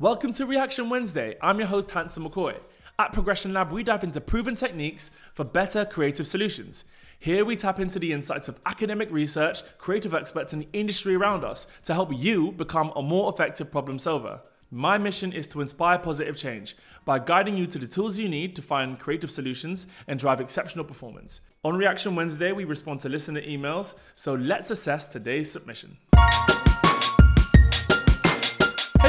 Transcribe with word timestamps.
Welcome 0.00 0.32
to 0.34 0.46
Reaction 0.46 0.88
Wednesday. 0.88 1.36
I'm 1.42 1.58
your 1.58 1.66
host, 1.66 1.90
Hanson 1.90 2.22
McCoy. 2.22 2.56
At 3.00 3.12
Progression 3.12 3.52
Lab, 3.52 3.72
we 3.72 3.82
dive 3.82 4.04
into 4.04 4.20
proven 4.20 4.54
techniques 4.54 5.10
for 5.34 5.42
better 5.42 5.84
creative 5.84 6.28
solutions. 6.28 6.84
Here 7.18 7.44
we 7.44 7.56
tap 7.56 7.80
into 7.80 7.98
the 7.98 8.12
insights 8.12 8.46
of 8.46 8.60
academic 8.64 9.10
research, 9.10 9.64
creative 9.76 10.14
experts, 10.14 10.52
and 10.52 10.62
the 10.62 10.68
industry 10.72 11.16
around 11.16 11.42
us 11.42 11.66
to 11.82 11.94
help 11.94 12.16
you 12.16 12.52
become 12.52 12.92
a 12.94 13.02
more 13.02 13.32
effective 13.32 13.72
problem 13.72 13.98
solver. 13.98 14.40
My 14.70 14.98
mission 14.98 15.32
is 15.32 15.48
to 15.48 15.60
inspire 15.60 15.98
positive 15.98 16.36
change 16.36 16.76
by 17.04 17.18
guiding 17.18 17.56
you 17.56 17.66
to 17.66 17.78
the 17.80 17.88
tools 17.88 18.20
you 18.20 18.28
need 18.28 18.54
to 18.54 18.62
find 18.62 19.00
creative 19.00 19.32
solutions 19.32 19.88
and 20.06 20.20
drive 20.20 20.40
exceptional 20.40 20.84
performance. 20.84 21.40
On 21.64 21.76
Reaction 21.76 22.14
Wednesday, 22.14 22.52
we 22.52 22.62
respond 22.62 23.00
to 23.00 23.08
listener 23.08 23.42
emails, 23.42 23.94
so 24.14 24.34
let's 24.34 24.70
assess 24.70 25.06
today's 25.06 25.50
submission. 25.50 25.96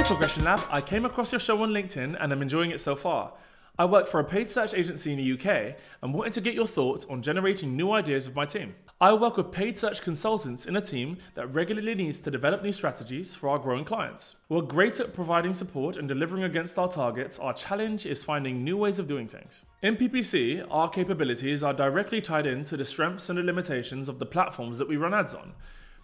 Progression 0.09 0.43
Lab, 0.43 0.59
I 0.71 0.81
came 0.81 1.05
across 1.05 1.31
your 1.31 1.39
show 1.39 1.61
on 1.61 1.69
LinkedIn 1.69 2.17
and 2.19 2.33
I'm 2.33 2.41
enjoying 2.41 2.71
it 2.71 2.79
so 2.79 2.95
far. 2.95 3.33
I 3.77 3.85
work 3.85 4.07
for 4.07 4.19
a 4.19 4.23
paid 4.23 4.49
search 4.49 4.73
agency 4.73 5.13
in 5.13 5.19
the 5.19 5.33
UK 5.33 5.75
and 6.01 6.15
wanted 6.15 6.33
to 6.33 6.41
get 6.41 6.55
your 6.55 6.65
thoughts 6.65 7.05
on 7.05 7.21
generating 7.21 7.77
new 7.77 7.91
ideas 7.91 8.25
of 8.25 8.35
my 8.35 8.47
team. 8.47 8.73
I 8.99 9.13
work 9.13 9.37
with 9.37 9.51
paid 9.51 9.77
search 9.77 10.01
consultants 10.01 10.65
in 10.65 10.75
a 10.75 10.81
team 10.81 11.17
that 11.35 11.53
regularly 11.53 11.93
needs 11.93 12.19
to 12.21 12.31
develop 12.31 12.63
new 12.63 12.71
strategies 12.71 13.35
for 13.35 13.49
our 13.49 13.59
growing 13.59 13.85
clients. 13.85 14.37
We're 14.49 14.63
great 14.63 14.99
at 14.99 15.13
providing 15.13 15.53
support 15.53 15.95
and 15.95 16.07
delivering 16.07 16.41
against 16.41 16.79
our 16.79 16.89
targets. 16.89 17.37
Our 17.37 17.53
challenge 17.53 18.07
is 18.07 18.23
finding 18.23 18.63
new 18.63 18.77
ways 18.77 18.97
of 18.97 19.07
doing 19.07 19.27
things. 19.27 19.63
In 19.83 19.95
PPC, 19.95 20.65
our 20.71 20.89
capabilities 20.89 21.61
are 21.61 21.71
directly 21.71 22.19
tied 22.19 22.47
into 22.47 22.75
the 22.75 22.83
strengths 22.83 23.29
and 23.29 23.37
the 23.37 23.43
limitations 23.43 24.09
of 24.09 24.17
the 24.17 24.25
platforms 24.25 24.79
that 24.79 24.89
we 24.89 24.97
run 24.97 25.13
ads 25.13 25.35
on. 25.35 25.53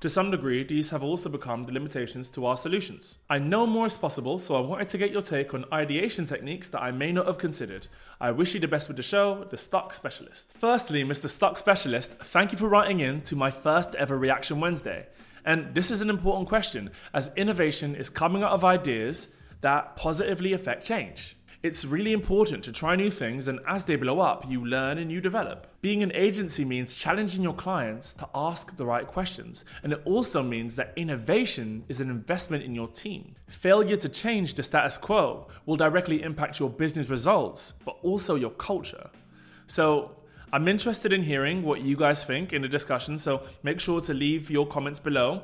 To 0.02 0.09
some 0.09 0.30
degree, 0.30 0.63
these 0.63 0.90
have 0.90 1.04
also 1.04 1.30
become 1.30 1.66
the 1.66 1.72
limitations 1.72 2.27
to 2.30 2.45
our 2.45 2.58
solutions. 2.58 3.17
I 3.30 3.40
know 3.40 3.66
more 3.66 3.88
is 3.88 3.98
possible, 3.98 4.38
so 4.38 4.55
I 4.55 4.59
wanted 4.59 4.90
to 4.90 4.98
get 4.98 5.12
your 5.12 5.22
take 5.22 5.53
on 5.53 5.66
ideation 5.72 6.26
techniques 6.26 6.67
that 6.70 6.84
I 6.84 6.91
may 6.91 7.12
not 7.12 7.27
have 7.27 7.38
considered. 7.38 7.88
I 8.20 8.31
wish 8.31 8.53
you 8.53 8.59
the 8.59 8.67
best 8.67 8.88
with 8.88 8.97
the 8.97 9.03
show, 9.03 9.45
The 9.50 9.58
Stock 9.58 9.94
Specialist. 9.94 10.53
Firstly, 10.58 11.03
Mr. 11.03 11.30
Stock 11.30 11.58
Specialist, 11.58 12.11
thank 12.11 12.52
you 12.52 12.58
for 12.58 12.67
writing 12.67 13.00
in 13.00 13.22
to 13.22 13.36
my 13.36 13.50
first 13.50 13.95
ever 13.95 14.17
Reaction 14.17 14.59
Wednesday. 14.59 15.08
And 15.45 15.73
this 15.73 15.89
is 15.89 16.02
an 16.02 16.09
important 16.09 16.50
question, 16.50 16.91
as 17.14 17.34
innovation 17.36 17.95
is 17.95 18.09
coming 18.09 18.44
out 18.44 18.52
of 18.52 18.66
ideas 18.66 19.34
that 19.62 19.95
positively 19.95 20.53
affect 20.53 20.86
change. 20.86 21.38
It's 21.66 21.83
really 21.83 22.13
important 22.13 22.63
to 22.66 22.71
try 22.71 22.95
new 22.95 23.09
things, 23.09 23.47
and 23.47 23.59
as 23.67 23.85
they 23.85 23.95
blow 23.95 24.19
up, 24.19 24.47
you 24.47 24.63
learn 24.63 24.99
and 24.99 25.11
you 25.11 25.19
develop. 25.19 25.66
Being 25.81 26.03
an 26.03 26.11
agency 26.11 26.63
means 26.63 26.95
challenging 26.95 27.41
your 27.41 27.55
clients 27.55 28.13
to 28.13 28.30
ask 28.35 28.77
the 28.77 28.85
right 28.85 29.07
questions, 29.07 29.66
and 29.81 29.91
it 29.91 29.99
also 30.05 30.44
means 30.44 30.75
that 30.75 30.94
innovation 30.95 31.83
is 31.89 31.99
an 32.02 32.11
investment 32.11 32.61
in 32.61 32.75
your 32.75 32.88
team. 32.88 33.33
Failure 33.47 33.97
to 33.97 34.07
change 34.07 34.53
the 34.53 34.61
status 34.61 34.99
quo 34.99 35.47
will 35.66 35.75
directly 35.75 36.22
impact 36.22 36.59
your 36.59 36.69
business 36.69 37.09
results, 37.09 37.72
but 37.83 37.97
also 38.03 38.35
your 38.35 38.52
culture. 38.52 39.09
So, 39.66 40.17
I'm 40.53 40.67
interested 40.67 41.11
in 41.11 41.23
hearing 41.23 41.63
what 41.63 41.81
you 41.81 41.97
guys 41.97 42.23
think 42.23 42.53
in 42.53 42.61
the 42.61 42.69
discussion, 42.69 43.17
so 43.17 43.41
make 43.63 43.79
sure 43.79 44.00
to 44.02 44.13
leave 44.13 44.52
your 44.52 44.67
comments 44.67 45.00
below. 45.00 45.41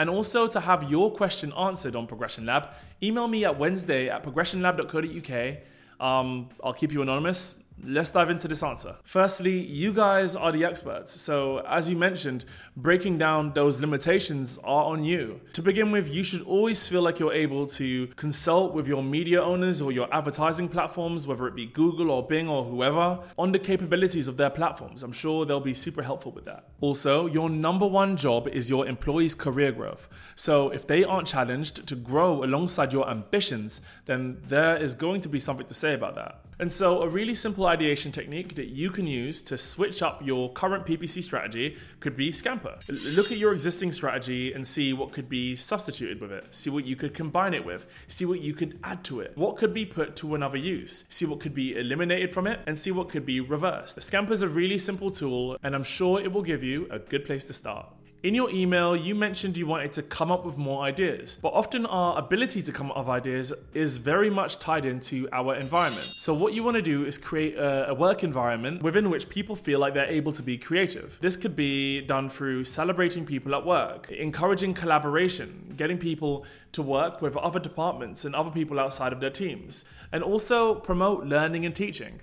And 0.00 0.08
also 0.08 0.46
to 0.48 0.60
have 0.60 0.90
your 0.90 1.12
question 1.12 1.52
answered 1.52 1.94
on 1.94 2.06
Progression 2.06 2.46
Lab, 2.46 2.70
email 3.02 3.28
me 3.28 3.44
at 3.44 3.58
Wednesday 3.58 4.08
at 4.08 4.22
progressionlab.co.uk. 4.22 5.58
Um, 6.00 6.48
I'll 6.64 6.72
keep 6.72 6.90
you 6.90 7.02
anonymous 7.02 7.56
let's 7.84 8.10
dive 8.10 8.30
into 8.30 8.48
this 8.48 8.62
answer. 8.62 8.96
Firstly, 9.02 9.58
you 9.58 9.92
guys 9.92 10.36
are 10.36 10.52
the 10.52 10.64
experts. 10.64 11.20
So, 11.20 11.58
as 11.60 11.88
you 11.88 11.96
mentioned, 11.96 12.44
breaking 12.76 13.18
down 13.18 13.52
those 13.52 13.80
limitations 13.80 14.58
are 14.58 14.84
on 14.84 15.04
you. 15.04 15.40
To 15.54 15.62
begin 15.62 15.90
with, 15.90 16.08
you 16.08 16.24
should 16.24 16.42
always 16.42 16.86
feel 16.86 17.02
like 17.02 17.18
you're 17.18 17.32
able 17.32 17.66
to 17.66 18.06
consult 18.16 18.74
with 18.74 18.86
your 18.86 19.02
media 19.02 19.42
owners 19.42 19.80
or 19.82 19.92
your 19.92 20.12
advertising 20.14 20.68
platforms, 20.68 21.26
whether 21.26 21.46
it 21.46 21.54
be 21.54 21.66
Google 21.66 22.10
or 22.10 22.26
Bing 22.26 22.48
or 22.48 22.64
whoever, 22.64 23.20
on 23.38 23.52
the 23.52 23.58
capabilities 23.58 24.28
of 24.28 24.36
their 24.36 24.50
platforms. 24.50 25.02
I'm 25.02 25.12
sure 25.12 25.44
they'll 25.44 25.60
be 25.60 25.74
super 25.74 26.02
helpful 26.02 26.32
with 26.32 26.44
that. 26.44 26.68
Also, 26.80 27.26
your 27.26 27.48
number 27.50 27.86
one 27.86 28.16
job 28.16 28.48
is 28.48 28.70
your 28.70 28.86
employees' 28.86 29.34
career 29.34 29.72
growth. 29.72 30.08
So, 30.34 30.70
if 30.70 30.86
they 30.86 31.04
aren't 31.04 31.28
challenged 31.28 31.86
to 31.86 31.96
grow 31.96 32.44
alongside 32.44 32.92
your 32.92 33.08
ambitions, 33.08 33.80
then 34.06 34.38
there 34.48 34.76
is 34.76 34.94
going 34.94 35.20
to 35.22 35.28
be 35.28 35.38
something 35.38 35.66
to 35.66 35.74
say 35.74 35.94
about 35.94 36.14
that. 36.14 36.40
And 36.58 36.70
so, 36.70 37.00
a 37.00 37.08
really 37.08 37.34
simple 37.34 37.66
ideation 37.70 38.10
technique 38.10 38.56
that 38.56 38.68
you 38.68 38.90
can 38.90 39.06
use 39.06 39.40
to 39.42 39.56
switch 39.56 40.02
up 40.02 40.20
your 40.24 40.52
current 40.52 40.84
PPC 40.84 41.22
strategy 41.22 41.76
could 42.00 42.16
be 42.16 42.32
Scamper. 42.32 42.76
Look 43.16 43.30
at 43.30 43.38
your 43.38 43.52
existing 43.52 43.92
strategy 43.92 44.52
and 44.52 44.66
see 44.66 44.92
what 44.92 45.12
could 45.12 45.28
be 45.28 45.54
substituted 45.54 46.20
with 46.20 46.32
it. 46.32 46.44
See 46.50 46.68
what 46.68 46.84
you 46.84 46.96
could 46.96 47.14
combine 47.14 47.54
it 47.54 47.64
with. 47.64 47.86
See 48.08 48.24
what 48.24 48.40
you 48.40 48.54
could 48.54 48.78
add 48.82 49.04
to 49.04 49.20
it. 49.20 49.32
What 49.36 49.56
could 49.56 49.72
be 49.72 49.86
put 49.86 50.16
to 50.16 50.34
another 50.34 50.58
use. 50.58 51.04
See 51.08 51.26
what 51.26 51.40
could 51.40 51.54
be 51.54 51.78
eliminated 51.78 52.34
from 52.34 52.46
it 52.46 52.60
and 52.66 52.76
see 52.76 52.90
what 52.90 53.08
could 53.08 53.24
be 53.24 53.40
reversed. 53.40 54.02
Scamper 54.02 54.32
is 54.32 54.42
a 54.42 54.48
really 54.48 54.78
simple 54.78 55.10
tool, 55.10 55.56
and 55.62 55.74
I'm 55.74 55.84
sure 55.84 56.20
it 56.20 56.32
will 56.32 56.42
give 56.42 56.64
you 56.64 56.88
a 56.90 56.98
good 56.98 57.24
place 57.24 57.44
to 57.44 57.52
start. 57.52 57.86
In 58.22 58.34
your 58.34 58.50
email, 58.50 58.94
you 58.94 59.14
mentioned 59.14 59.56
you 59.56 59.66
wanted 59.66 59.94
to 59.94 60.02
come 60.02 60.30
up 60.30 60.44
with 60.44 60.58
more 60.58 60.82
ideas, 60.82 61.38
but 61.40 61.54
often 61.54 61.86
our 61.86 62.18
ability 62.18 62.60
to 62.60 62.70
come 62.70 62.90
up 62.90 62.98
with 62.98 63.08
ideas 63.08 63.50
is 63.72 63.96
very 63.96 64.28
much 64.28 64.58
tied 64.58 64.84
into 64.84 65.26
our 65.32 65.54
environment. 65.54 66.04
So, 66.04 66.34
what 66.34 66.52
you 66.52 66.62
want 66.62 66.74
to 66.74 66.82
do 66.82 67.06
is 67.06 67.16
create 67.16 67.54
a, 67.54 67.94
work 67.94 68.22
environment 68.22 68.82
within 68.82 69.08
which 69.08 69.30
people 69.30 69.56
feel 69.56 69.78
like 69.78 69.94
they're 69.94 70.04
able 70.04 70.32
to 70.32 70.42
be 70.42 70.58
creative. 70.58 71.16
This 71.22 71.38
could 71.38 71.56
be 71.56 72.02
done 72.02 72.28
through 72.28 72.64
celebrating 72.64 73.24
people 73.24 73.54
at 73.54 73.64
work, 73.64 74.10
encouraging 74.10 74.74
collaboration, 74.74 75.72
getting 75.78 75.96
people 75.96 76.44
to 76.72 76.82
work 76.82 77.22
with 77.22 77.38
other 77.38 77.58
departments 77.58 78.26
and 78.26 78.34
other 78.34 78.50
people 78.50 78.78
outside 78.78 79.14
of 79.14 79.20
their 79.20 79.30
teams, 79.30 79.86
and 80.12 80.22
also 80.22 80.74
promote 80.74 81.24
learning 81.24 81.64
and 81.64 81.74
teaching 81.74 82.20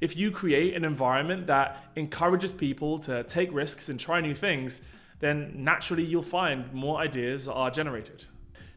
if 0.00 0.16
you 0.16 0.30
create 0.30 0.74
an 0.74 0.84
environment 0.84 1.46
that 1.46 1.84
encourages 1.94 2.52
people 2.52 2.98
to 2.98 3.22
take 3.24 3.50
risks 3.52 3.88
and 3.88 3.98
try 3.98 4.20
new 4.20 4.34
things, 4.34 4.82
then 5.20 5.52
naturally 5.56 6.04
you'll 6.04 6.22
find 6.22 6.72
more 6.72 6.98
ideas 6.98 7.48
are 7.48 7.70
generated. 7.70 8.24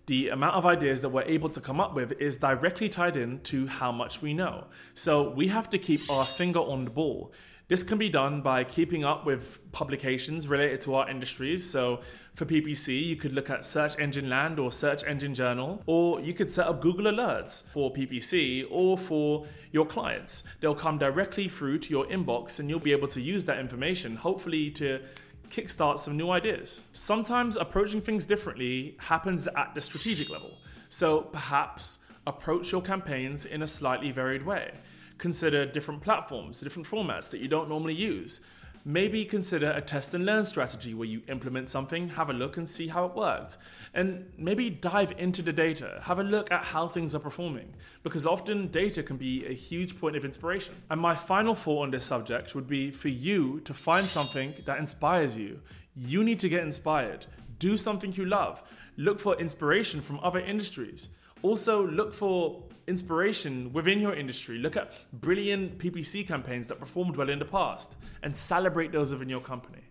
The 0.06 0.30
amount 0.30 0.56
of 0.56 0.66
ideas 0.66 1.02
that 1.02 1.10
we're 1.10 1.24
able 1.24 1.50
to 1.50 1.62
come 1.62 1.80
up 1.80 1.94
with 1.94 2.14
is 2.14 2.38
directly 2.38 2.90
tied 2.90 3.16
in 3.16 3.42
to 3.42 3.68
how 3.68 3.92
much 3.92 4.22
we 4.22 4.34
know. 4.34 4.66
So 4.96 5.30
we 5.30 5.50
have 5.50 5.70
to 5.70 5.78
keep 5.78 6.02
our 6.10 6.26
finger 6.26 6.60
on 6.60 6.86
the 6.86 6.90
ball. 6.90 7.32
This 7.68 7.84
can 7.84 8.00
be 8.00 8.10
done 8.10 8.42
by 8.42 8.64
keeping 8.64 9.04
up 9.04 9.28
with 9.28 9.60
publications 9.72 10.48
related 10.48 10.82
to 10.82 10.96
our 10.96 11.08
industries. 11.08 11.70
So 11.70 12.00
for 12.34 12.46
PPC, 12.46 13.00
you 13.06 13.16
could 13.16 13.34
look 13.34 13.52
at 13.52 13.64
Search 13.64 14.00
Engine 14.00 14.28
Land 14.28 14.58
or 14.58 14.72
Search 14.72 15.04
Engine 15.04 15.36
Journal, 15.36 15.84
or 15.86 16.20
you 16.20 16.34
could 16.34 16.52
set 16.52 16.66
up 16.66 16.82
Google 16.82 17.06
Alerts 17.06 17.68
for 17.68 17.94
PPC 17.94 18.66
or 18.72 18.98
for 18.98 19.46
your 19.72 19.86
clients. 19.86 20.44
They'll 20.60 20.74
come 20.74 20.98
directly 20.98 21.48
through 21.48 21.78
to 21.80 21.90
your 21.92 22.08
inbox 22.08 22.60
and 22.60 22.68
you'll 22.68 22.80
be 22.80 22.94
able 22.94 23.10
to 23.10 23.22
use 23.22 23.46
that 23.46 23.60
information, 23.60 24.16
hopefully, 24.16 24.72
to 24.72 25.02
kickstart 25.50 26.00
some 26.00 26.16
new 26.16 26.30
ideas. 26.30 26.86
Sometimes 26.92 27.58
approaching 27.58 28.02
things 28.02 28.26
differently 28.26 28.96
happens 29.00 29.48
at 29.48 29.74
the 29.76 29.82
strategic 29.82 30.30
level. 30.30 30.58
So 30.90 31.22
perhaps 31.22 32.00
approach 32.26 32.72
your 32.72 32.82
campaigns 32.82 33.46
in 33.46 33.62
a 33.62 33.68
slightly 33.68 34.12
varied 34.12 34.46
way. 34.46 34.72
Consider 35.18 35.66
different 35.66 36.02
platforms, 36.02 36.62
different 36.62 36.88
formats 36.88 37.30
that 37.32 37.40
you 37.42 37.48
don't 37.48 37.70
normally 37.70 37.94
use. 37.94 38.42
Maybe 38.90 39.24
consider 39.24 39.70
a 39.70 39.82
test 39.82 40.16
and 40.16 40.26
learn 40.26 40.46
strategy 40.46 40.96
where 40.96 41.08
you 41.08 41.22
implement 41.28 41.70
something, 41.70 42.08
have 42.08 42.32
a 42.32 42.34
look 42.34 42.58
and 42.58 42.68
see 42.68 42.88
how 42.88 43.06
it 43.06 43.14
worked. 43.14 43.58
And 43.94 44.26
maybe 44.36 44.72
dive 44.72 45.14
into 45.20 45.44
the 45.44 45.54
data, 45.54 46.00
have 46.06 46.18
a 46.18 46.24
look 46.24 46.52
at 46.52 46.64
how 46.64 46.88
things 46.88 47.14
are 47.14 47.20
performing, 47.20 47.76
because 48.02 48.26
often 48.26 48.70
data 48.70 49.04
can 49.04 49.18
be 49.18 49.46
a 49.46 49.54
huge 49.54 50.00
point 50.00 50.16
of 50.16 50.26
inspiration. 50.26 50.74
And 50.90 51.00
my 51.00 51.14
final 51.14 51.54
thought 51.54 51.84
on 51.84 51.92
this 51.92 52.04
subject 52.04 52.56
would 52.56 52.68
be 52.68 52.90
for 52.90 53.10
you 53.10 53.60
to 53.66 53.76
find 53.76 54.08
something 54.08 54.56
that 54.66 54.80
inspires 54.80 55.38
you. 55.38 55.60
You 55.96 56.24
need 56.24 56.40
to 56.40 56.50
get 56.50 56.64
inspired. 56.64 57.28
Do 57.60 57.78
something 57.78 58.14
you 58.14 58.26
love. 58.26 58.64
Look 58.98 59.20
for 59.20 59.40
inspiration 59.40 60.02
from 60.02 60.20
other 60.24 60.40
industries. 60.40 61.10
Also, 61.42 61.88
look 61.88 62.14
for 62.14 62.64
inspiration 62.88 63.72
within 63.72 64.02
your 64.02 64.14
industry. 64.14 64.58
Look 64.58 64.76
at 64.76 65.06
brilliant 65.14 65.78
PPC 65.78 66.28
campaigns 66.28 66.68
that 66.68 66.80
performed 66.80 67.16
well 67.16 67.30
in 67.30 67.40
the 67.40 67.46
past 67.46 67.96
and 68.24 68.36
celebrate 68.36 68.92
those 68.92 69.12
within 69.12 69.30
your 69.30 69.42
company. 69.42 69.84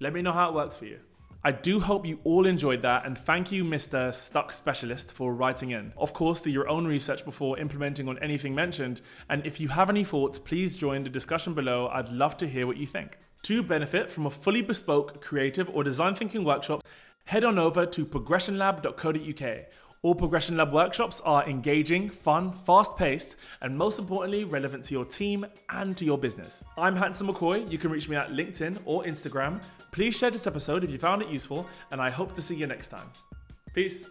Let 0.00 0.12
me 0.12 0.22
know 0.22 0.32
how 0.32 0.50
it 0.50 0.54
works 0.54 0.76
for 0.76 0.84
you. 0.84 0.98
I 1.44 1.50
do 1.50 1.80
hope 1.80 2.06
you 2.06 2.20
all 2.22 2.46
enjoyed 2.46 2.82
that 2.82 3.04
and 3.04 3.18
thank 3.18 3.50
you, 3.50 3.64
Mr. 3.64 4.14
Stuck 4.14 4.52
Specialist, 4.52 5.12
for 5.12 5.34
writing 5.34 5.72
in. 5.72 5.92
Of 5.96 6.12
course, 6.12 6.40
do 6.40 6.50
your 6.50 6.68
own 6.68 6.86
research 6.86 7.24
before 7.24 7.58
implementing 7.58 8.08
on 8.08 8.16
anything 8.20 8.54
mentioned. 8.54 9.00
And 9.28 9.44
if 9.44 9.58
you 9.58 9.66
have 9.68 9.90
any 9.90 10.04
thoughts, 10.04 10.38
please 10.38 10.76
join 10.76 11.02
the 11.02 11.10
discussion 11.10 11.52
below. 11.52 11.88
I'd 11.88 12.10
love 12.10 12.36
to 12.36 12.48
hear 12.48 12.68
what 12.68 12.76
you 12.76 12.86
think. 12.86 13.18
To 13.42 13.60
benefit 13.60 14.08
from 14.08 14.26
a 14.26 14.30
fully 14.30 14.62
bespoke 14.62 15.20
creative 15.20 15.68
or 15.70 15.82
design 15.82 16.14
thinking 16.14 16.44
workshop, 16.44 16.84
head 17.24 17.42
on 17.42 17.58
over 17.58 17.86
to 17.86 18.06
progressionlab.co.uk 18.06 19.66
all 20.02 20.16
Progression 20.16 20.56
Lab 20.56 20.72
workshops 20.72 21.20
are 21.20 21.48
engaging, 21.48 22.10
fun, 22.10 22.50
fast 22.50 22.96
paced, 22.96 23.36
and 23.60 23.76
most 23.76 24.00
importantly, 24.00 24.42
relevant 24.42 24.82
to 24.84 24.94
your 24.94 25.04
team 25.04 25.46
and 25.70 25.96
to 25.96 26.04
your 26.04 26.18
business. 26.18 26.64
I'm 26.76 26.96
Hanson 26.96 27.28
McCoy. 27.28 27.70
You 27.70 27.78
can 27.78 27.92
reach 27.92 28.08
me 28.08 28.16
at 28.16 28.32
LinkedIn 28.32 28.78
or 28.84 29.04
Instagram. 29.04 29.62
Please 29.92 30.16
share 30.16 30.32
this 30.32 30.48
episode 30.48 30.82
if 30.82 30.90
you 30.90 30.98
found 30.98 31.22
it 31.22 31.28
useful, 31.28 31.68
and 31.92 32.00
I 32.00 32.10
hope 32.10 32.34
to 32.34 32.42
see 32.42 32.56
you 32.56 32.66
next 32.66 32.88
time. 32.88 33.08
Peace. 33.74 34.10